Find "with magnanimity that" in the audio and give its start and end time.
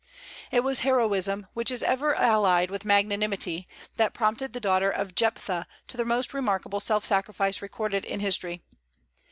2.71-4.15